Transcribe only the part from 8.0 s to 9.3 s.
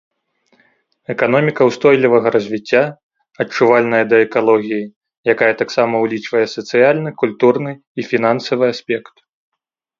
фінансавы аспект.